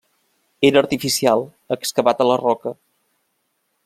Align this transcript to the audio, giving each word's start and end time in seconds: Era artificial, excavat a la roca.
Era 0.69 0.81
artificial, 0.85 1.45
excavat 1.77 2.23
a 2.25 2.27
la 2.31 2.39
roca. 2.45 2.73